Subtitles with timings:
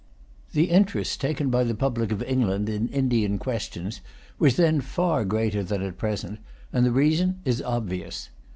[0.53, 4.01] The interest taken by the public of England in Indian questions
[4.39, 6.39] was then far greater than at present,
[6.73, 8.29] and the reason is obvious.